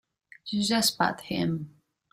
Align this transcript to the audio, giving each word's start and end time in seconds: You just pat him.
You 0.47 0.63
just 0.63 0.97
pat 0.97 1.21
him. 1.21 1.79